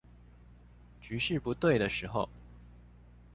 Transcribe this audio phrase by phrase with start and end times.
[0.99, 2.27] 局勢不對的時候